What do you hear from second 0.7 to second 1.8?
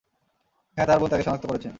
হ্যাঁ তার বোন তাকে শনাক্ত করেছেন।